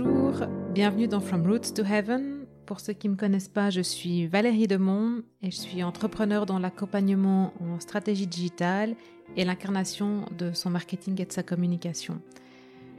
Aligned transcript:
Bonjour, 0.00 0.46
bienvenue 0.74 1.08
dans 1.08 1.18
From 1.18 1.44
Roots 1.44 1.74
to 1.74 1.82
Heaven. 1.82 2.46
Pour 2.66 2.78
ceux 2.78 2.92
qui 2.92 3.08
ne 3.08 3.14
me 3.14 3.18
connaissent 3.18 3.48
pas, 3.48 3.70
je 3.70 3.80
suis 3.80 4.28
Valérie 4.28 4.68
Demont 4.68 5.22
et 5.42 5.50
je 5.50 5.56
suis 5.56 5.82
entrepreneur 5.82 6.46
dans 6.46 6.60
l'accompagnement 6.60 7.52
en 7.60 7.80
stratégie 7.80 8.28
digitale 8.28 8.94
et 9.36 9.44
l'incarnation 9.44 10.26
de 10.36 10.52
son 10.52 10.70
marketing 10.70 11.20
et 11.20 11.24
de 11.24 11.32
sa 11.32 11.42
communication. 11.42 12.20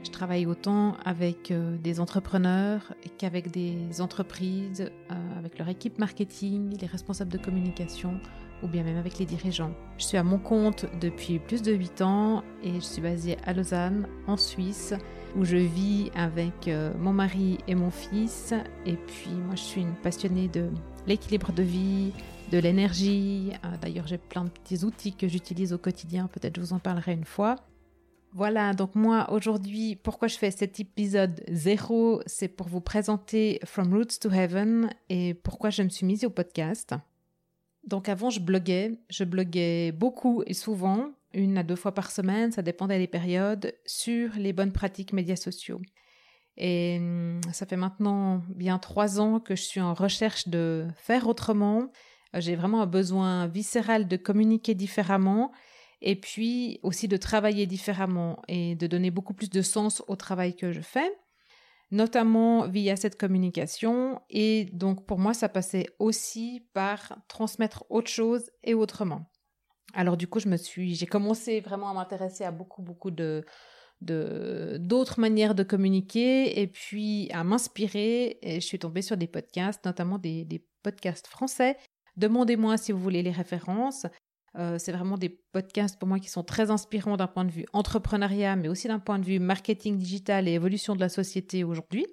Je 0.04 0.10
travaille 0.10 0.44
autant 0.44 0.96
avec 1.04 1.50
euh, 1.50 1.78
des 1.78 2.00
entrepreneurs 2.00 2.94
qu'avec 3.16 3.50
des 3.50 4.00
entreprises, 4.00 4.90
euh, 5.10 5.38
avec 5.38 5.58
leur 5.58 5.68
équipe 5.68 5.98
marketing, 5.98 6.76
les 6.78 6.86
responsables 6.86 7.32
de 7.32 7.38
communication 7.38 8.20
ou 8.62 8.68
bien 8.68 8.82
même 8.82 8.96
avec 8.96 9.18
les 9.18 9.26
dirigeants. 9.26 9.72
Je 9.98 10.04
suis 10.04 10.16
à 10.16 10.22
mon 10.22 10.38
compte 10.38 10.86
depuis 11.00 11.38
plus 11.38 11.62
de 11.62 11.72
8 11.72 12.02
ans 12.02 12.42
et 12.62 12.74
je 12.74 12.80
suis 12.80 13.02
basée 13.02 13.36
à 13.44 13.52
Lausanne, 13.52 14.06
en 14.26 14.36
Suisse, 14.36 14.94
où 15.36 15.44
je 15.44 15.56
vis 15.56 16.10
avec 16.14 16.68
euh, 16.68 16.92
mon 16.98 17.12
mari 17.12 17.58
et 17.68 17.74
mon 17.74 17.90
fils. 17.90 18.54
Et 18.86 18.96
puis 18.96 19.30
moi, 19.30 19.54
je 19.54 19.62
suis 19.62 19.80
une 19.80 19.94
passionnée 19.94 20.48
de 20.48 20.68
l'équilibre 21.06 21.52
de 21.52 21.62
vie, 21.62 22.12
de 22.50 22.58
l'énergie. 22.58 23.52
D'ailleurs, 23.80 24.06
j'ai 24.06 24.18
plein 24.18 24.44
de 24.44 24.50
petits 24.50 24.84
outils 24.84 25.14
que 25.14 25.28
j'utilise 25.28 25.72
au 25.72 25.78
quotidien. 25.78 26.26
Peut-être 26.26 26.56
je 26.56 26.60
vous 26.60 26.72
en 26.72 26.78
parlerai 26.78 27.12
une 27.12 27.24
fois. 27.24 27.56
Voilà, 28.32 28.74
donc 28.74 28.94
moi 28.94 29.32
aujourd'hui, 29.32 29.96
pourquoi 29.96 30.28
je 30.28 30.36
fais 30.36 30.52
cet 30.52 30.78
épisode 30.78 31.42
zéro, 31.48 32.22
c'est 32.26 32.46
pour 32.46 32.68
vous 32.68 32.80
présenter 32.80 33.58
From 33.64 33.92
Roots 33.92 34.20
to 34.20 34.30
Heaven 34.30 34.90
et 35.08 35.34
pourquoi 35.34 35.70
je 35.70 35.82
me 35.82 35.88
suis 35.88 36.06
mise 36.06 36.24
au 36.24 36.30
podcast. 36.30 36.94
Donc 37.90 38.08
avant, 38.08 38.30
je 38.30 38.38
bloguais, 38.38 39.00
je 39.10 39.24
bloguais 39.24 39.90
beaucoup 39.90 40.44
et 40.46 40.54
souvent, 40.54 41.10
une 41.34 41.58
à 41.58 41.64
deux 41.64 41.74
fois 41.74 41.92
par 41.92 42.12
semaine, 42.12 42.52
ça 42.52 42.62
dépendait 42.62 42.98
des 42.98 43.08
périodes, 43.08 43.74
sur 43.84 44.30
les 44.36 44.52
bonnes 44.52 44.70
pratiques 44.70 45.12
médias 45.12 45.34
sociaux. 45.34 45.80
Et 46.56 46.98
hum, 47.00 47.40
ça 47.52 47.66
fait 47.66 47.76
maintenant 47.76 48.42
bien 48.54 48.78
trois 48.78 49.20
ans 49.20 49.40
que 49.40 49.56
je 49.56 49.62
suis 49.62 49.80
en 49.80 49.92
recherche 49.92 50.46
de 50.46 50.86
faire 50.94 51.26
autrement. 51.26 51.90
J'ai 52.34 52.54
vraiment 52.54 52.80
un 52.80 52.86
besoin 52.86 53.48
viscéral 53.48 54.06
de 54.06 54.16
communiquer 54.16 54.74
différemment 54.74 55.50
et 56.00 56.14
puis 56.14 56.78
aussi 56.84 57.08
de 57.08 57.16
travailler 57.16 57.66
différemment 57.66 58.40
et 58.46 58.76
de 58.76 58.86
donner 58.86 59.10
beaucoup 59.10 59.34
plus 59.34 59.50
de 59.50 59.62
sens 59.62 60.00
au 60.06 60.14
travail 60.14 60.54
que 60.54 60.70
je 60.70 60.80
fais, 60.80 61.10
notamment 61.90 62.68
via 62.68 62.96
cette 62.96 63.18
communication. 63.18 64.20
Et 64.30 64.66
donc 64.72 65.06
pour 65.06 65.18
moi, 65.18 65.34
ça 65.34 65.48
passait 65.48 65.86
aussi 65.98 66.66
par 66.72 67.16
transmettre 67.28 67.84
autre 67.90 68.10
chose 68.10 68.50
et 68.62 68.74
autrement. 68.74 69.30
Alors 69.94 70.16
du 70.16 70.28
coup, 70.28 70.38
je 70.40 70.48
me 70.48 70.56
suis, 70.56 70.94
j'ai 70.94 71.06
commencé 71.06 71.60
vraiment 71.60 71.90
à 71.90 71.94
m'intéresser 71.94 72.44
à 72.44 72.52
beaucoup 72.52 72.82
beaucoup 72.82 73.10
de 73.10 73.44
d'autres 74.02 75.20
manières 75.20 75.54
de 75.54 75.62
communiquer 75.62 76.58
et 76.58 76.66
puis 76.66 77.28
à 77.32 77.44
m'inspirer 77.44 78.38
et 78.40 78.54
je 78.54 78.66
suis 78.66 78.78
tombée 78.78 79.02
sur 79.02 79.18
des 79.18 79.26
podcasts, 79.26 79.84
notamment 79.84 80.16
des, 80.16 80.46
des 80.46 80.64
podcasts 80.82 81.26
français. 81.26 81.76
Demandez-moi 82.16 82.78
si 82.78 82.92
vous 82.92 82.98
voulez 82.98 83.22
les 83.22 83.30
références. 83.30 84.06
Euh, 84.58 84.78
c'est 84.78 84.92
vraiment 84.92 85.16
des 85.16 85.28
podcasts 85.28 85.98
pour 85.98 86.08
moi 86.08 86.18
qui 86.18 86.28
sont 86.28 86.42
très 86.42 86.70
inspirants 86.70 87.16
d'un 87.16 87.28
point 87.28 87.44
de 87.44 87.50
vue 87.50 87.66
entrepreneuriat, 87.72 88.56
mais 88.56 88.68
aussi 88.68 88.88
d'un 88.88 88.98
point 88.98 89.18
de 89.18 89.24
vue 89.24 89.38
marketing 89.38 89.96
digital 89.96 90.48
et 90.48 90.52
évolution 90.52 90.94
de 90.94 91.00
la 91.00 91.08
société 91.08 91.62
aujourd'hui. 91.62 92.06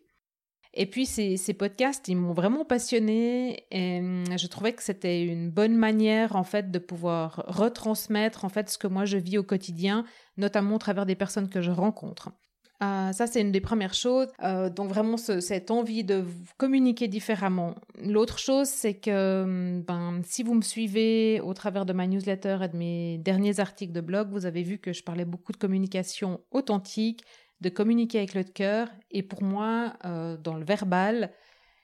Et 0.73 0.85
puis 0.85 1.07
ces, 1.07 1.37
podcasts, 1.53 2.07
ils 2.07 2.15
m'ont 2.15 2.33
vraiment 2.33 2.63
passionné 2.63 3.65
et 3.71 3.99
hum, 3.99 4.25
je 4.37 4.45
trouvais 4.45 4.73
que 4.73 4.83
c'était 4.83 5.23
une 5.23 5.49
bonne 5.49 5.75
manière 5.75 6.35
en 6.35 6.43
fait 6.43 6.69
de 6.69 6.77
pouvoir 6.77 7.43
retransmettre 7.47 8.45
en 8.45 8.49
fait 8.49 8.69
ce 8.69 8.77
que 8.77 8.85
moi 8.85 9.05
je 9.05 9.17
vis 9.17 9.39
au 9.39 9.43
quotidien, 9.43 10.05
notamment 10.37 10.75
au 10.75 10.79
travers 10.79 11.07
des 11.07 11.15
personnes 11.15 11.49
que 11.49 11.61
je 11.61 11.71
rencontre. 11.71 12.29
Euh, 12.83 13.11
ça, 13.11 13.25
c'est 13.25 13.41
une 13.41 13.51
des 13.51 13.61
premières 13.61 13.95
choses. 13.95 14.27
Euh, 14.43 14.69
donc 14.69 14.89
vraiment, 14.89 15.17
cette 15.17 15.71
envie 15.71 16.03
de 16.03 16.25
communiquer 16.57 17.07
différemment. 17.07 17.73
L'autre 17.99 18.37
chose, 18.37 18.67
c'est 18.67 18.93
que 18.93 19.43
hum, 19.43 19.81
ben, 19.81 20.21
si 20.23 20.43
vous 20.43 20.53
me 20.53 20.61
suivez 20.61 21.41
au 21.41 21.53
travers 21.53 21.85
de 21.85 21.93
ma 21.93 22.05
newsletter 22.05 22.59
et 22.63 22.67
de 22.67 22.77
mes 22.77 23.17
derniers 23.17 23.59
articles 23.59 23.93
de 23.93 24.01
blog, 24.01 24.29
vous 24.29 24.45
avez 24.45 24.61
vu 24.61 24.77
que 24.77 24.93
je 24.93 25.03
parlais 25.03 25.25
beaucoup 25.25 25.51
de 25.51 25.57
communication 25.57 26.41
authentique, 26.51 27.23
de 27.61 27.69
communiquer 27.69 28.19
avec 28.19 28.35
le 28.35 28.43
cœur. 28.43 28.89
Et 29.09 29.23
pour 29.23 29.41
moi, 29.41 29.93
euh, 30.05 30.37
dans 30.37 30.55
le 30.55 30.63
verbal, 30.63 31.31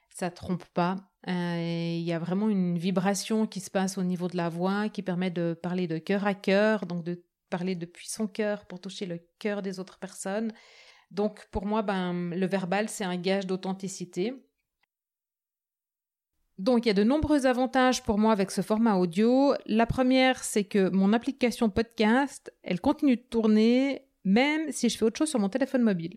ça 0.09 0.30
trompe 0.30 0.66
pas. 0.76 0.98
Il 1.26 2.02
y 2.02 2.12
a 2.12 2.20
vraiment 2.20 2.50
une 2.50 2.78
vibration 2.78 3.48
qui 3.48 3.62
se 3.62 3.72
passe 3.72 3.98
au 3.98 4.03
niveau 4.03 4.28
de 4.28 4.36
la 4.36 4.50
voix 4.50 4.90
qui 4.90 5.02
permet 5.02 5.32
de 5.32 5.53
parler 5.53 5.88
de 5.88 5.98
cœur 5.98 6.28
à 6.28 6.34
cœur, 6.34 6.86
donc 6.86 7.03
de 7.03 7.24
parler 7.53 7.75
depuis 7.75 8.09
son 8.09 8.25
cœur 8.25 8.66
pour 8.66 8.81
toucher 8.81 9.06
le 9.06 9.19
cœur 9.38 9.62
des 9.62 9.80
autres 9.80 10.00
personnes. 10.00 10.52
Donc 11.12 11.46
pour 11.52 11.68
moi, 11.68 11.84
ben, 11.84 12.31
le 12.31 12.47
verbal, 12.47 12.90
c'est 12.90 13.03
un 13.03 13.16
gage 13.16 13.46
d'authenticité. 13.46 14.34
Donc 16.58 16.86
il 16.86 16.88
y 16.88 16.91
a 16.91 16.96
de 16.96 17.03
nombreux 17.03 17.46
avantages 17.46 18.02
pour 18.02 18.18
moi 18.18 18.31
avec 18.31 18.50
ce 18.50 18.62
format 18.62 18.96
audio. 18.96 19.53
La 19.68 19.86
première, 19.86 20.44
c'est 20.44 20.64
que 20.64 20.90
mon 20.90 21.14
application 21.14 21.69
podcast, 21.69 22.52
elle 22.64 22.81
continue 22.81 23.18
de 23.18 23.22
tourner 23.22 24.08
même 24.24 24.72
si 24.72 24.90
je 24.90 24.97
fais 24.97 25.06
autre 25.06 25.20
chose 25.20 25.30
sur 25.30 25.40
mon 25.40 25.50
téléphone 25.50 25.84
mobile. 25.84 26.16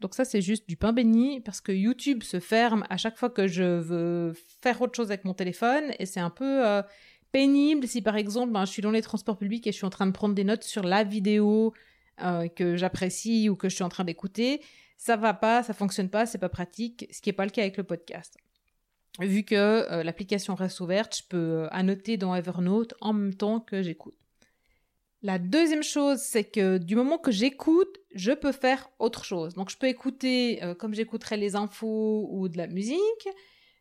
Donc 0.00 0.14
ça, 0.14 0.24
c'est 0.24 0.40
juste 0.40 0.68
du 0.68 0.76
pain 0.76 0.92
béni 0.92 1.40
parce 1.42 1.60
que 1.60 1.70
YouTube 1.70 2.24
se 2.24 2.40
ferme 2.40 2.84
à 2.90 2.96
chaque 2.96 3.16
fois 3.16 3.30
que 3.30 3.46
je 3.46 3.78
veux 3.78 4.32
faire 4.62 4.82
autre 4.82 4.96
chose 4.96 5.12
avec 5.12 5.24
mon 5.24 5.34
téléphone 5.34 5.84
et 6.00 6.06
c'est 6.06 6.18
un 6.18 6.30
peu 6.30 6.66
euh, 6.66 6.82
pénible 7.32 7.88
si 7.88 8.02
par 8.02 8.16
exemple 8.16 8.52
ben, 8.52 8.64
je 8.64 8.70
suis 8.70 8.82
dans 8.82 8.90
les 8.90 9.02
transports 9.02 9.38
publics 9.38 9.66
et 9.66 9.72
je 9.72 9.76
suis 9.76 9.86
en 9.86 9.90
train 9.90 10.06
de 10.06 10.12
prendre 10.12 10.34
des 10.34 10.44
notes 10.44 10.64
sur 10.64 10.84
la 10.84 11.02
vidéo 11.02 11.72
euh, 12.20 12.46
que 12.48 12.76
j'apprécie 12.76 13.48
ou 13.48 13.56
que 13.56 13.68
je 13.68 13.74
suis 13.74 13.84
en 13.84 13.88
train 13.88 14.04
d'écouter, 14.04 14.60
ça 14.98 15.16
va 15.16 15.32
pas, 15.34 15.62
ça 15.62 15.72
fonctionne 15.72 16.10
pas, 16.10 16.26
c'est 16.26 16.38
pas 16.38 16.50
pratique, 16.50 17.08
ce 17.10 17.20
qui 17.22 17.30
est 17.30 17.32
pas 17.32 17.46
le 17.46 17.50
cas 17.50 17.62
avec 17.62 17.78
le 17.78 17.84
podcast. 17.84 18.36
Vu 19.18 19.42
que 19.42 19.54
euh, 19.54 20.02
l'application 20.02 20.54
reste 20.54 20.80
ouverte, 20.80 21.16
je 21.16 21.22
peux 21.28 21.36
euh, 21.36 21.68
annoter 21.70 22.18
dans 22.18 22.34
Evernote 22.34 22.94
en 23.00 23.14
même 23.14 23.34
temps 23.34 23.60
que 23.60 23.82
j'écoute. 23.82 24.14
La 25.22 25.38
deuxiime 25.38 25.82
chose, 25.82 26.18
c'est 26.18 26.44
que 26.44 26.78
du 26.78 26.96
moment 26.96 27.18
que 27.18 27.30
j'écoute, 27.30 27.98
je 28.14 28.32
peux 28.32 28.52
faire 28.52 28.90
autre 28.98 29.24
chose. 29.24 29.54
Donc 29.54 29.70
je 29.70 29.76
peux 29.76 29.86
écouter 29.86 30.60
comme 30.80 30.94
j'écouterais 30.94 31.36
les 31.36 31.54
infos 31.54 32.28
ou 32.30 32.48
de 32.48 32.58
la 32.58 32.66
musique, 32.66 33.28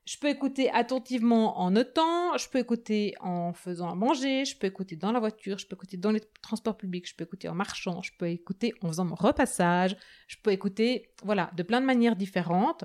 je 0.05 0.17
peux 0.17 0.29
écouter 0.29 0.69
attentivement 0.71 1.59
en 1.59 1.71
notant, 1.71 2.35
je 2.37 2.49
peux 2.49 2.59
écouter 2.59 3.13
en 3.19 3.53
faisant 3.53 3.89
à 3.89 3.95
manger, 3.95 4.45
je 4.45 4.57
peux 4.57 4.67
écouter 4.67 4.95
dans 4.95 5.11
la 5.11 5.19
voiture, 5.19 5.59
je 5.59 5.67
peux 5.67 5.75
écouter 5.75 5.97
dans 5.97 6.11
les 6.11 6.21
transports 6.41 6.77
publics, 6.77 7.07
je 7.07 7.15
peux 7.15 7.23
écouter 7.23 7.47
en 7.49 7.55
marchant, 7.55 8.01
je 8.01 8.11
peux 8.17 8.27
écouter 8.27 8.73
en 8.81 8.87
faisant 8.87 9.05
mon 9.05 9.15
repassage, 9.15 9.95
je 10.27 10.37
peux 10.41 10.51
écouter, 10.51 11.09
voilà, 11.23 11.51
de 11.55 11.63
plein 11.63 11.81
de 11.81 11.85
manières 11.85 12.15
différentes. 12.15 12.83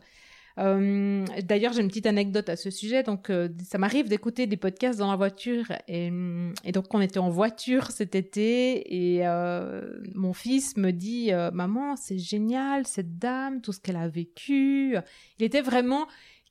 Euh, 0.58 1.24
D'ailleurs, 1.42 1.72
j'ai 1.72 1.82
une 1.82 1.88
petite 1.88 2.06
anecdote 2.06 2.48
à 2.48 2.56
ce 2.56 2.70
sujet. 2.70 3.02
Donc, 3.02 3.30
euh, 3.30 3.48
ça 3.62 3.78
m'arrive 3.78 4.08
d'écouter 4.08 4.46
des 4.46 4.56
podcasts 4.56 4.98
dans 4.98 5.10
la 5.10 5.16
voiture. 5.16 5.66
Et, 5.88 6.10
donc, 6.72 6.94
on 6.94 7.00
était 7.00 7.18
en 7.18 7.28
voiture 7.28 7.90
cet 7.90 8.14
été 8.14 9.14
et 9.16 9.26
euh, 9.26 9.82
mon 10.14 10.32
fils 10.32 10.76
me 10.76 10.92
dit 10.92 11.30
"Maman, 11.52 11.96
c'est 11.96 12.18
génial 12.18 12.86
cette 12.86 13.18
dame, 13.18 13.60
tout 13.60 13.72
ce 13.72 13.80
qu'elle 13.80 13.96
a 13.96 14.08
vécu." 14.08 14.96
Il 15.38 15.44
était 15.44 15.62
vraiment 15.62 16.06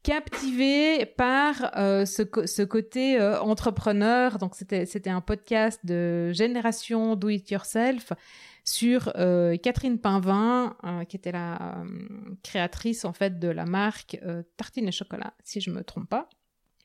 captivé 0.06 1.08
par 1.08 1.72
euh, 1.78 2.06
ce, 2.06 2.22
ce, 2.46 2.62
côté 2.62 3.20
euh, 3.20 3.40
entrepreneur. 3.42 4.38
Donc 4.38 4.54
c'était 4.56 4.86
c'était 4.86 5.10
un 5.10 5.20
podcast 5.20 5.84
de 5.84 6.32
génération 6.32 7.16
do 7.16 7.28
it 7.30 7.50
yourself 7.50 8.14
sur 8.64 9.12
euh, 9.16 9.58
Catherine 9.58 10.00
Pinvin 10.00 10.78
qui 11.10 11.16
était 11.18 11.32
la 11.32 11.84
créatrice 12.44 13.04
en 13.04 13.14
fait 13.14 13.40
de 13.40 13.48
la 13.48 13.66
marque 13.66 14.20
Tartine 14.58 14.88
et 14.88 14.92
chocolat 14.92 15.34
si 15.44 15.60
je 15.60 15.72
me 15.72 15.84
trompe 15.84 16.08
pas. 16.08 16.30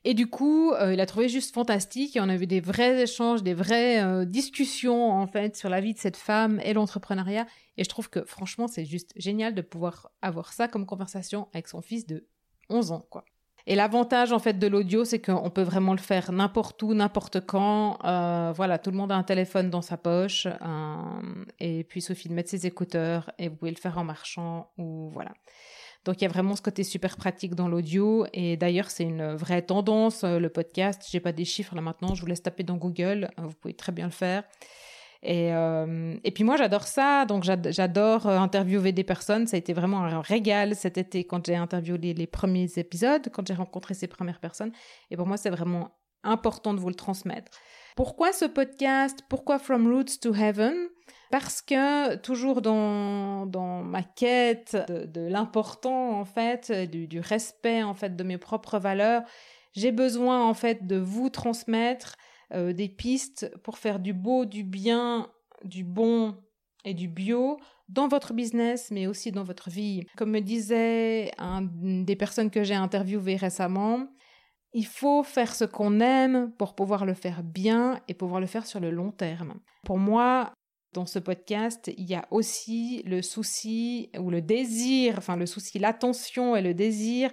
Et 0.03 0.15
du 0.15 0.25
coup, 0.25 0.73
il 0.91 0.99
a 0.99 1.05
trouvé 1.05 1.29
juste 1.29 1.53
fantastique 1.53 2.15
et 2.15 2.21
on 2.21 2.29
a 2.29 2.35
eu 2.35 2.47
des 2.47 2.59
vrais 2.59 3.03
échanges, 3.03 3.43
des 3.43 3.53
vraies 3.53 4.25
discussions 4.25 5.11
en 5.11 5.27
fait 5.27 5.55
sur 5.55 5.69
la 5.69 5.79
vie 5.79 5.93
de 5.93 5.99
cette 5.99 6.17
femme 6.17 6.59
et 6.63 6.73
l'entrepreneuriat. 6.73 7.45
Et 7.77 7.83
je 7.83 7.89
trouve 7.89 8.09
que 8.09 8.23
franchement, 8.25 8.67
c'est 8.67 8.85
juste 8.85 9.13
génial 9.15 9.53
de 9.53 9.61
pouvoir 9.61 10.11
avoir 10.23 10.53
ça 10.53 10.67
comme 10.67 10.87
conversation 10.87 11.49
avec 11.53 11.67
son 11.67 11.81
fils 11.81 12.07
de 12.07 12.25
11 12.71 12.91
ans, 12.91 13.05
quoi. 13.09 13.23
Et 13.67 13.75
l'avantage 13.75 14.31
en 14.31 14.39
fait 14.39 14.57
de 14.57 14.67
l'audio, 14.67 15.05
c'est 15.05 15.21
qu'on 15.21 15.49
peut 15.49 15.61
vraiment 15.61 15.93
le 15.93 15.99
faire 15.99 16.31
n'importe 16.31 16.81
où, 16.81 16.93
n'importe 16.93 17.45
quand. 17.45 17.99
Euh, 18.03 18.51
voilà, 18.55 18.79
tout 18.79 18.91
le 18.91 18.97
monde 18.97 19.11
a 19.11 19.15
un 19.15 19.23
téléphone 19.23 19.69
dans 19.69 19.81
sa 19.81 19.97
poche, 19.97 20.47
euh, 20.47 20.95
et 21.59 21.83
puis 21.83 21.99
il 21.99 22.03
suffit 22.03 22.27
de 22.27 22.33
mettre 22.33 22.49
ses 22.49 22.65
écouteurs 22.65 23.31
et 23.37 23.49
vous 23.49 23.55
pouvez 23.55 23.71
le 23.71 23.77
faire 23.77 23.97
en 23.97 24.03
marchant 24.03 24.71
ou 24.77 25.09
voilà. 25.13 25.31
Donc 26.03 26.19
il 26.19 26.23
y 26.23 26.25
a 26.25 26.29
vraiment 26.29 26.55
ce 26.55 26.63
côté 26.63 26.83
super 26.83 27.15
pratique 27.15 27.53
dans 27.53 27.67
l'audio 27.67 28.25
et 28.33 28.57
d'ailleurs 28.57 28.89
c'est 28.89 29.03
une 29.03 29.35
vraie 29.35 29.61
tendance 29.61 30.23
euh, 30.23 30.39
le 30.39 30.49
podcast. 30.49 31.03
J'ai 31.11 31.19
pas 31.19 31.31
des 31.31 31.45
chiffres 31.45 31.75
là 31.75 31.81
maintenant, 31.81 32.15
je 32.15 32.21
vous 32.21 32.27
laisse 32.27 32.41
taper 32.41 32.63
dans 32.63 32.77
Google, 32.77 33.29
vous 33.37 33.53
pouvez 33.53 33.75
très 33.75 33.91
bien 33.91 34.05
le 34.05 34.11
faire. 34.11 34.43
Et, 35.23 35.53
euh, 35.53 36.15
et 36.23 36.31
puis 36.31 36.43
moi, 36.43 36.57
j'adore 36.57 36.87
ça. 36.87 37.25
Donc, 37.25 37.43
j'adore 37.43 38.27
euh, 38.27 38.37
interviewer 38.39 38.91
des 38.91 39.03
personnes. 39.03 39.47
Ça 39.47 39.55
a 39.55 39.59
été 39.59 39.73
vraiment 39.73 40.03
un 40.03 40.21
régal 40.21 40.75
cet 40.75 40.97
été 40.97 41.23
quand 41.23 41.45
j'ai 41.45 41.55
interviewé 41.55 42.13
les, 42.13 42.27
premiers 42.27 42.69
épisodes, 42.77 43.29
quand 43.31 43.47
j'ai 43.47 43.53
rencontré 43.53 43.93
ces 43.93 44.07
premières 44.07 44.39
personnes. 44.39 44.71
Et 45.11 45.17
pour 45.17 45.27
moi, 45.27 45.37
c'est 45.37 45.51
vraiment 45.51 45.91
important 46.23 46.73
de 46.73 46.79
vous 46.79 46.89
le 46.89 46.95
transmettre. 46.95 47.51
Pourquoi 47.95 48.31
ce 48.31 48.45
podcast? 48.45 49.19
Pourquoi 49.29 49.59
From 49.59 49.87
Roots 49.87 50.19
to 50.21 50.33
Heaven? 50.33 50.73
Parce 51.29 51.61
que 51.61 52.15
toujours 52.15 52.61
dans, 52.61 53.45
dans 53.45 53.83
ma 53.83 54.03
quête 54.03 54.77
de, 54.87 55.27
l'important 55.27 56.19
en 56.19 56.25
fait, 56.25 56.71
du, 56.89 57.07
du, 57.07 57.19
respect 57.19 57.83
en 57.83 57.93
fait 57.93 58.15
de 58.15 58.23
mes 58.23 58.37
propres 58.37 58.79
valeurs, 58.79 59.23
j'ai 59.73 59.91
besoin 59.91 60.45
en 60.45 60.53
fait 60.53 60.85
de 60.85 60.97
vous 60.97 61.29
transmettre 61.29 62.15
euh, 62.53 62.73
des 62.73 62.89
pistes 62.89 63.51
pour 63.63 63.77
faire 63.77 63.99
du 63.99 64.13
beau, 64.13 64.45
du 64.45 64.63
bien, 64.63 65.31
du 65.63 65.83
bon 65.83 66.35
et 66.83 66.93
du 66.93 67.07
bio 67.07 67.57
dans 67.89 68.07
votre 68.07 68.33
business, 68.33 68.89
mais 68.91 69.07
aussi 69.07 69.31
dans 69.31 69.43
votre 69.43 69.69
vie. 69.69 70.05
Comme 70.17 70.31
me 70.31 70.39
disait 70.39 71.31
un 71.37 71.61
des 71.61 72.15
personnes 72.15 72.49
que 72.49 72.63
j'ai 72.63 72.75
interviewées 72.75 73.35
récemment, 73.35 74.07
il 74.73 74.85
faut 74.85 75.23
faire 75.23 75.53
ce 75.53 75.65
qu'on 75.65 75.99
aime 75.99 76.51
pour 76.57 76.75
pouvoir 76.75 77.05
le 77.05 77.13
faire 77.13 77.43
bien 77.43 77.99
et 78.07 78.13
pouvoir 78.13 78.39
le 78.39 78.47
faire 78.47 78.65
sur 78.65 78.79
le 78.79 78.89
long 78.89 79.11
terme. 79.11 79.59
Pour 79.83 79.97
moi, 79.97 80.53
dans 80.93 81.05
ce 81.05 81.19
podcast, 81.19 81.91
il 81.97 82.09
y 82.09 82.15
a 82.15 82.25
aussi 82.31 83.01
le 83.05 83.21
souci 83.21 84.09
ou 84.17 84.29
le 84.29 84.41
désir, 84.41 85.15
enfin 85.17 85.35
le 85.35 85.45
souci, 85.45 85.79
l'attention 85.79 86.55
et 86.55 86.61
le 86.61 86.73
désir 86.73 87.29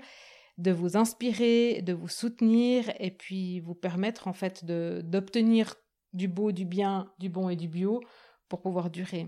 de 0.58 0.72
vous 0.72 0.96
inspirer, 0.96 1.82
de 1.82 1.92
vous 1.92 2.08
soutenir 2.08 2.92
et 2.98 3.12
puis 3.12 3.60
vous 3.60 3.74
permettre 3.74 4.26
en 4.26 4.32
fait 4.32 4.64
d'obtenir 4.64 5.76
du 6.12 6.26
beau, 6.26 6.52
du 6.52 6.64
bien, 6.64 7.12
du 7.18 7.28
bon 7.28 7.48
et 7.48 7.56
du 7.56 7.68
bio 7.68 8.00
pour 8.48 8.60
pouvoir 8.60 8.90
durer. 8.90 9.26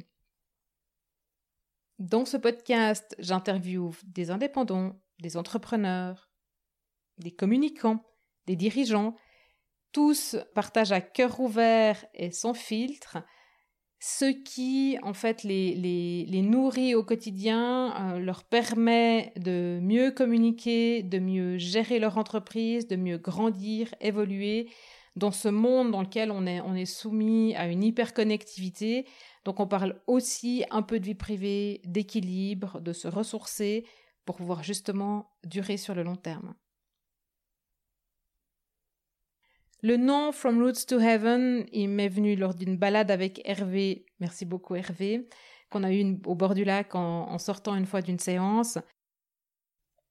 Dans 2.00 2.24
ce 2.24 2.36
podcast, 2.36 3.14
j'interviewe 3.18 3.92
des 4.04 4.30
indépendants, 4.30 5.00
des 5.20 5.36
entrepreneurs, 5.36 6.30
des 7.18 7.30
communicants, 7.30 8.02
des 8.46 8.56
dirigeants. 8.56 9.14
Tous 9.92 10.36
partagent 10.54 10.92
à 10.92 11.00
cœur 11.00 11.38
ouvert 11.40 12.04
et 12.14 12.32
sans 12.32 12.54
filtre 12.54 13.18
ce 14.02 14.24
qui, 14.24 14.96
en 15.02 15.12
fait, 15.12 15.42
les, 15.42 15.74
les, 15.74 16.42
nourrit 16.42 16.94
au 16.94 17.04
quotidien, 17.04 18.14
euh, 18.14 18.18
leur 18.18 18.44
permet 18.44 19.34
de 19.36 19.78
mieux 19.82 20.10
communiquer, 20.10 21.02
de 21.02 21.18
mieux 21.18 21.58
gérer 21.58 21.98
leur 21.98 22.16
entreprise, 22.16 22.88
de 22.88 22.96
mieux 22.96 23.18
grandir, 23.18 23.94
évoluer 24.00 24.70
dans 25.16 25.32
ce 25.32 25.48
monde 25.48 25.90
dans 25.90 26.00
lequel 26.00 26.30
on 26.30 26.46
est, 26.46 26.62
on 26.62 26.74
est 26.74 26.86
soumis 26.86 27.54
à 27.56 27.66
une 27.66 27.84
hyperconnectivité. 27.84 29.06
Donc 29.44 29.60
on 29.60 29.66
parle 29.66 30.00
aussi 30.06 30.64
un 30.70 30.80
peu 30.80 30.98
de 30.98 31.04
vie 31.04 31.14
privée, 31.14 31.82
d'équilibre, 31.84 32.80
de 32.80 32.94
se 32.94 33.06
ressourcer 33.06 33.84
pour 34.24 34.36
pouvoir 34.36 34.62
justement 34.62 35.30
durer 35.44 35.76
sur 35.76 35.94
le 35.94 36.04
long 36.04 36.16
terme. 36.16 36.54
Le 39.82 39.96
nom 39.96 40.30
From 40.30 40.62
Roots 40.62 40.84
to 40.88 40.98
Heaven, 40.98 41.64
il 41.72 41.88
m'est 41.88 42.08
venu 42.08 42.36
lors 42.36 42.54
d'une 42.54 42.76
balade 42.76 43.10
avec 43.10 43.40
Hervé, 43.46 44.04
merci 44.20 44.44
beaucoup 44.44 44.74
Hervé, 44.74 45.26
qu'on 45.70 45.84
a 45.84 45.92
eu 45.92 46.18
au 46.26 46.34
bord 46.34 46.54
du 46.54 46.64
lac 46.64 46.94
en, 46.94 47.38
sortant 47.38 47.74
une 47.74 47.86
fois 47.86 48.02
d'une 48.02 48.18
séance. 48.18 48.76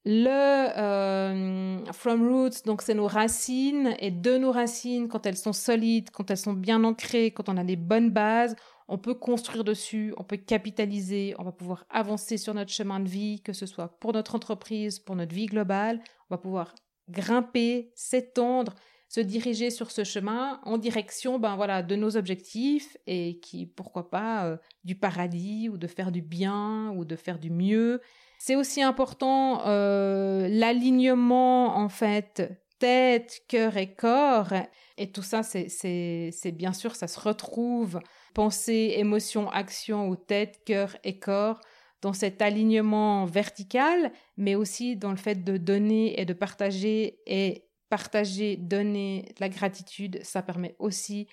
Le 0.05 0.27
euh, 0.75 1.85
From 1.93 2.27
Roots, 2.27 2.65
donc 2.65 2.81
c'est 2.81 2.95
nos 2.95 3.05
racines, 3.05 3.95
et 3.99 4.09
de 4.09 4.39
nos 4.39 4.51
racines, 4.51 5.07
quand 5.07 5.27
elles 5.27 5.37
sont 5.37 5.53
solides, 5.53 6.09
quand 6.09 6.31
elles 6.31 6.37
sont 6.37 6.53
bien 6.53 6.83
ancrées, 6.83 7.29
quand 7.29 7.47
on 7.47 7.57
a 7.57 7.63
des 7.63 7.75
bonnes 7.75 8.09
bases, 8.09 8.55
on 8.87 8.97
peut 8.97 9.13
construire 9.13 9.63
dessus, 9.63 10.15
on 10.17 10.23
peut 10.23 10.37
capitaliser, 10.37 11.35
on 11.37 11.43
va 11.43 11.51
pouvoir 11.51 11.85
avancer 11.91 12.37
sur 12.37 12.55
notre 12.55 12.71
chemin 12.71 12.99
de 12.99 13.07
vie, 13.07 13.39
que 13.43 13.53
ce 13.53 13.67
soit 13.67 13.99
pour 13.99 14.13
notre 14.13 14.33
entreprise, 14.33 14.97
pour 14.97 15.15
notre 15.15 15.35
vie 15.35 15.45
globale, 15.45 16.01
on 16.27 16.33
va 16.33 16.39
pouvoir 16.39 16.73
grimper, 17.07 17.91
s'étendre, 17.93 18.73
se 19.09 19.19
diriger 19.19 19.71
sur 19.71 19.89
ce 19.89 20.03
chemin 20.03 20.61
en 20.63 20.77
direction 20.77 21.39
ben 21.39 21.55
voilà 21.55 21.81
de 21.81 21.95
nos 21.95 22.15
objectifs 22.15 22.95
et 23.07 23.39
qui 23.39 23.65
pourquoi 23.65 24.09
pas 24.11 24.45
euh, 24.45 24.57
du 24.83 24.95
paradis 24.95 25.67
ou 25.67 25.77
de 25.77 25.87
faire 25.87 26.11
du 26.11 26.21
bien 26.21 26.93
ou 26.95 27.05
de 27.05 27.15
faire 27.15 27.39
du 27.39 27.49
mieux. 27.49 28.01
C'est 28.37 28.55
aussi 28.55 28.83
important 28.83 29.65
euh, 29.65 30.47
l'alignement 30.47 31.75
en 31.77 31.89
fait 31.89 32.63
tête 32.77 33.41
cœur 33.49 33.75
et 33.75 33.93
corps. 33.93 34.53
Et 34.97 35.11
tout 35.11 35.23
ça 35.23 35.41
c'est 35.41 36.51
bien 36.53 36.73
sûr 36.73 36.95
ça 36.95 37.07
se 37.07 37.19
retrouve 37.19 37.99
pensée 38.35 38.93
émotion 38.97 39.49
action 39.49 40.07
ou 40.07 40.15
tête 40.15 40.61
cœur 40.65 40.95
et 41.03 41.17
corps 41.17 41.59
dans 42.01 42.13
cet 42.13 42.41
alignement 42.41 43.25
vertical, 43.25 44.13
mais 44.37 44.55
aussi 44.55 44.95
dans 44.95 45.11
le 45.11 45.17
fait 45.17 45.43
de 45.43 45.57
donner 45.57 46.19
et 46.21 46.25
de 46.25 46.33
partager 46.33 47.19
et 47.25 47.68
partager, 47.89 48.55
donner 48.55 49.25
la 49.39 49.49
gratitude, 49.49 50.19
ça 50.23 50.41
permet 50.41 50.75
aussi 50.79 51.27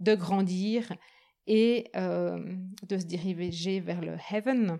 de 0.00 0.14
grandir 0.14 0.92
et 1.46 1.90
euh, 1.96 2.38
de 2.88 2.98
se 2.98 3.04
diriger 3.04 3.80
vers 3.80 4.00
le 4.00 4.16
heaven. 4.30 4.78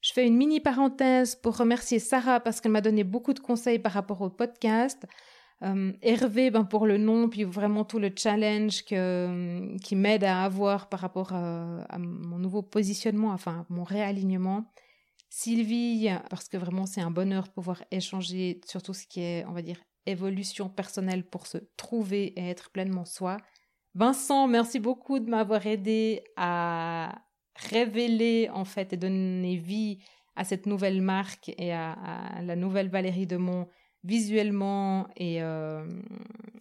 Je 0.00 0.12
fais 0.12 0.26
une 0.26 0.36
mini 0.36 0.60
parenthèse 0.60 1.34
pour 1.34 1.56
remercier 1.56 1.98
Sarah 1.98 2.40
parce 2.40 2.60
qu'elle 2.60 2.72
m'a 2.72 2.80
donné 2.80 3.02
beaucoup 3.02 3.34
de 3.34 3.40
conseils 3.40 3.78
par 3.78 3.92
rapport 3.92 4.20
au 4.20 4.30
podcast. 4.30 5.04
Euh, 5.62 5.92
Hervé 6.02 6.50
ben, 6.50 6.64
pour 6.64 6.86
le 6.86 6.98
nom, 6.98 7.28
puis 7.28 7.44
vraiment 7.44 7.84
tout 7.84 7.98
le 7.98 8.10
challenge 8.14 8.84
que, 8.84 9.76
qui 9.78 9.96
m'aide 9.96 10.22
à 10.22 10.44
avoir 10.44 10.88
par 10.88 11.00
rapport 11.00 11.32
à, 11.32 11.82
à, 11.88 11.98
mon 11.98 12.38
nouveau 12.38 12.62
positionnement, 12.62 13.30
enfin 13.30 13.66
mon 13.68 13.82
réalignement. 13.82 14.64
Sylvie, 15.28 16.08
parce 16.30 16.48
que 16.48 16.56
vraiment 16.56 16.86
c'est 16.86 17.00
un 17.00 17.10
bonheur 17.10 17.44
de 17.44 17.50
pouvoir 17.50 17.82
échanger 17.90 18.60
sur 18.66 18.82
tout 18.82 18.94
ce 18.94 19.06
qui 19.06 19.20
est, 19.20 19.44
on 19.46 19.52
va 19.52 19.62
dire, 19.62 19.78
évolution 20.06 20.68
personnelle 20.68 21.24
pour 21.28 21.46
se 21.46 21.58
trouver 21.76 22.32
et 22.38 22.48
être 22.48 22.70
pleinement 22.70 23.04
soi. 23.04 23.36
Vincent, 23.94 24.46
merci 24.46 24.78
beaucoup 24.78 25.18
de 25.18 25.28
m'avoir 25.28 25.66
aidé 25.66 26.22
à 26.36 27.22
révéler 27.56 28.48
en 28.52 28.64
fait 28.64 28.92
et 28.92 28.96
donner 28.96 29.56
vie 29.56 29.98
à 30.36 30.44
cette 30.44 30.66
nouvelle 30.66 31.00
marque 31.00 31.50
et 31.56 31.72
à, 31.72 31.96
la 32.42 32.56
nouvelle 32.56 32.88
Valérie 32.88 33.26
Demont 33.26 33.68
visuellement 34.06 35.08
et, 35.16 35.42
euh, 35.42 35.84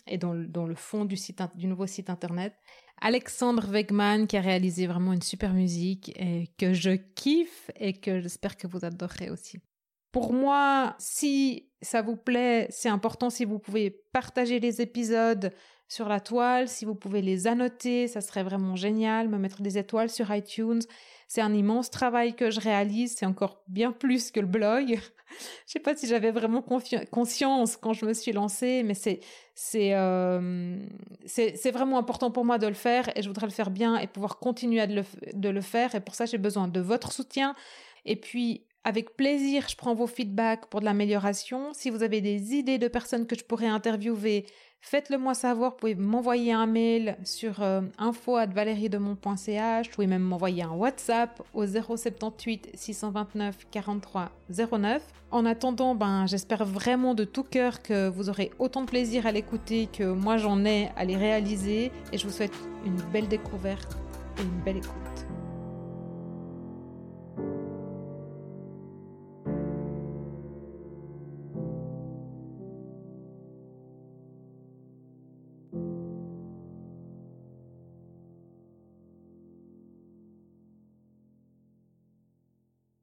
et 0.07 0.17
dans, 0.17 0.33
dans, 0.33 0.65
le 0.65 0.75
fond 0.75 1.05
du, 1.05 1.15
site, 1.15 1.41
du 1.55 1.67
nouveau 1.67 1.87
site 1.87 2.09
internet. 2.09 2.53
Alexandre 3.01 3.67
Wegman 3.69 4.25
qui 4.27 4.37
a 4.37 4.41
réalisé 4.41 4.87
vraiment 4.87 5.13
une 5.13 5.21
super 5.21 5.53
musique 5.53 6.11
et 6.19 6.49
que 6.57 6.73
je 6.73 6.91
kiffe 6.91 7.69
et 7.79 7.93
que 7.93 8.19
j'espère 8.19 8.57
que 8.57 8.67
vous 8.67 8.83
adorerez 8.83 9.29
aussi. 9.29 9.59
Pour 10.11 10.31
moi, 10.31 10.95
si 10.97 11.69
ça 11.81 12.01
vous 12.01 12.15
plaît, 12.15 12.67
c'est 12.69 12.89
important 12.89 13.29
si 13.29 13.43
vous 13.43 13.59
pouvez 13.59 13.91
partager 14.13 14.59
les 14.59 14.81
épisodes 14.81 15.51
sur 15.87 16.09
la 16.09 16.19
toile, 16.19 16.67
si 16.67 16.83
vous 16.83 16.95
pouvez 16.95 17.21
les 17.21 17.47
annoter, 17.47 18.07
ça 18.07 18.21
serait 18.21 18.43
vraiment 18.43 18.75
génial, 18.75 19.29
me 19.29 19.37
mettre 19.37 19.61
des 19.61 19.77
étoiles 19.77 20.09
sur 20.09 20.33
iTunes. 20.33 20.81
C'est 21.27 21.41
un 21.41 21.53
immense 21.53 21.89
travail 21.89 22.35
que 22.35 22.49
je 22.49 22.59
réalise, 22.59 23.15
c'est 23.15 23.25
encore 23.25 23.61
bien 23.67 23.91
plus 23.91 24.31
que 24.31 24.39
le 24.39 24.47
blog. 24.47 24.99
je 25.29 25.43
sais 25.65 25.79
pas 25.79 25.95
si 25.95 26.07
j'avais 26.07 26.31
vraiment 26.31 26.63
conscience 26.63 27.77
quand 27.77 27.93
je 27.93 28.05
me 28.05 28.13
suis 28.13 28.31
lancée, 28.31 28.83
mais 28.83 28.95
c'est 28.95 29.19
euh, 29.75 30.77
c'est 31.25 31.55
c'est 31.55 31.71
vraiment 31.71 31.99
important 31.99 32.31
pour 32.31 32.45
moi 32.45 32.57
de 32.57 32.67
le 32.67 32.73
faire 32.73 33.09
et 33.15 33.21
je 33.21 33.27
voudrais 33.27 33.47
le 33.47 33.51
faire 33.53 33.69
bien 33.69 33.97
et 33.97 34.07
pouvoir 34.07 34.39
continuer 34.39 34.81
à 34.81 34.87
de 34.87 34.95
le, 34.95 35.03
de 35.33 35.49
le 35.49 35.61
faire 35.61 35.95
et 35.95 36.01
pour 36.01 36.15
ça 36.15 36.25
j'ai 36.25 36.37
besoin 36.37 36.67
de 36.67 36.79
votre 36.79 37.11
soutien 37.11 37.55
et 38.05 38.15
puis 38.15 38.65
avec 38.85 39.17
plaisir, 39.17 39.65
je 39.67 39.75
prends 39.75 39.95
vos 39.95 40.05
feedbacks 40.05 40.67
pour 40.67 40.79
de 40.79 40.85
l'amélioration. 40.85 41.73
Si 41.73 41.89
vous 41.89 42.03
avez 42.03 42.21
des 42.21 42.53
idées 42.53 42.77
de 42.77 42.87
personnes 42.87 43.25
que 43.25 43.35
je 43.35 43.43
pourrais 43.43 43.65
interviewer, 43.65 44.45
Faites-le 44.87 45.17
moi 45.17 45.33
savoir, 45.33 45.71
vous 45.71 45.77
pouvez 45.77 45.95
m'envoyer 45.95 46.53
un 46.53 46.67
mail 46.67 47.17
sur 47.23 47.63
euh, 47.63 47.81
info@valeriedemont.ch, 47.97 49.87
vous 49.87 49.95
pouvez 49.95 50.05
même 50.05 50.21
m'envoyer 50.21 50.61
un 50.61 50.73
WhatsApp 50.73 51.41
au 51.55 51.65
078 51.65 52.69
629 52.75 53.65
43 53.71 54.29
09. 54.47 55.01
En 55.31 55.43
attendant, 55.47 55.95
ben 55.95 56.27
j'espère 56.27 56.65
vraiment 56.65 57.15
de 57.15 57.23
tout 57.23 57.43
cœur 57.43 57.81
que 57.81 58.07
vous 58.09 58.29
aurez 58.29 58.51
autant 58.59 58.81
de 58.81 58.85
plaisir 58.85 59.25
à 59.25 59.31
l'écouter 59.31 59.89
que 59.91 60.03
moi 60.03 60.37
j'en 60.37 60.63
ai 60.65 60.91
à 60.95 61.03
les 61.03 61.17
réaliser 61.17 61.91
et 62.13 62.19
je 62.19 62.27
vous 62.27 62.33
souhaite 62.33 62.53
une 62.85 63.01
belle 63.11 63.27
découverte 63.27 63.97
et 64.37 64.43
une 64.43 64.61
belle 64.63 64.77
écoute. 64.77 65.25